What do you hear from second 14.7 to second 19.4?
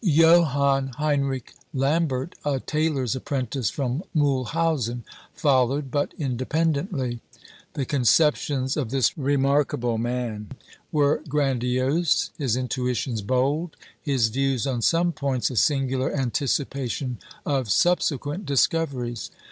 some points a singular anticipation of subsequent discoveries.